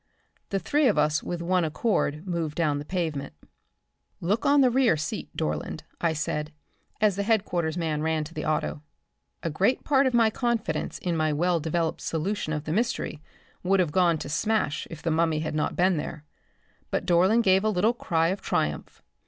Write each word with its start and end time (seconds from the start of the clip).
The 0.49 0.57
three 0.57 0.87
of 0.87 0.97
us 0.97 1.21
with 1.21 1.43
one 1.43 1.63
accord 1.63 2.25
moved 2.25 2.55
down 2.55 2.79
the 2.79 2.85
pavement. 2.85 3.35
"Look 4.19 4.47
on 4.47 4.61
the 4.61 4.71
rear 4.71 4.97
seat, 4.97 5.29
Dorland," 5.37 5.83
I 6.01 6.13
said, 6.13 6.51
as 6.99 7.17
the 7.17 7.21
headquarters 7.21 7.77
man 7.77 8.01
ran 8.01 8.23
to 8.23 8.33
the 8.33 8.43
auto. 8.43 8.81
A 9.43 9.51
great 9.51 9.83
part 9.83 10.07
of 10.07 10.15
my 10.15 10.31
confidence 10.31 10.97
in 10.97 11.15
my 11.15 11.31
well 11.31 11.59
developed 11.59 12.01
solution 12.01 12.51
of 12.51 12.63
the 12.63 12.73
mystery 12.73 13.21
would 13.61 13.79
have 13.79 13.91
gone 13.91 14.17
to 14.17 14.27
smash 14.27 14.87
if 14.89 15.03
the 15.03 15.11
mummy 15.11 15.41
had 15.41 15.53
not 15.53 15.75
been 15.75 15.97
there. 15.97 16.25
But 16.89 17.05
Dorland 17.05 17.43
gave 17.43 17.63
a 17.63 17.69
little 17.69 17.93
cry 17.93 18.29
of 18.29 18.41
triumph. 18.41 19.03